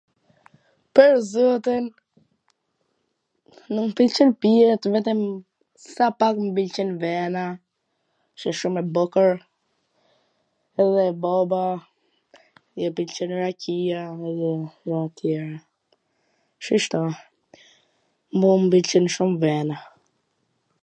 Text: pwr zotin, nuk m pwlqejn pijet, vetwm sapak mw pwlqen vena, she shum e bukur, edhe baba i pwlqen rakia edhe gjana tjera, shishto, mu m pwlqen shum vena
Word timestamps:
pwr 0.97 1.13
zotin, 1.31 1.85
nuk 3.73 3.83
m 3.87 3.91
pwlqejn 3.99 4.31
pijet, 4.45 4.83
vetwm 4.95 5.21
sapak 5.93 6.35
mw 6.41 6.49
pwlqen 6.55 6.89
vena, 7.03 7.43
she 8.43 8.49
shum 8.61 8.75
e 8.81 8.83
bukur, 8.97 9.31
edhe 10.85 11.05
baba 11.27 11.63
i 12.83 12.85
pwlqen 12.95 13.31
rakia 13.43 14.01
edhe 14.31 14.51
gjana 14.83 15.07
tjera, 15.21 15.57
shishto, 16.69 17.01
mu 18.39 18.51
m 18.63 18.69
pwlqen 18.73 19.05
shum 19.17 19.31
vena 19.45 19.77